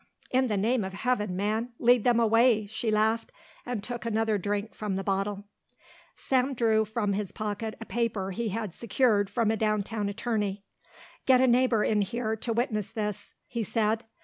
"In 0.31 0.47
the 0.47 0.57
name 0.57 0.83
of 0.83 0.93
Heaven, 0.95 1.35
man, 1.35 1.73
lead 1.77 2.03
them 2.05 2.19
away," 2.19 2.65
she 2.65 2.89
laughed, 2.89 3.31
and 3.67 3.83
took 3.83 4.03
another 4.03 4.39
drink 4.39 4.73
from 4.73 4.95
the 4.95 5.03
bottle. 5.03 5.43
Sam 6.15 6.55
drew 6.55 6.85
from 6.85 7.13
his 7.13 7.31
pocket 7.31 7.75
a 7.79 7.85
paper 7.85 8.31
he 8.31 8.49
had 8.49 8.73
secured 8.73 9.29
from 9.29 9.51
a 9.51 9.55
downtown 9.57 10.09
attorney. 10.09 10.63
"Get 11.27 11.39
a 11.39 11.45
neighbour 11.45 11.83
in 11.83 12.01
here 12.01 12.35
to 12.35 12.51
witness 12.51 12.89
this," 12.91 13.33
he 13.45 13.61
said. 13.61 14.03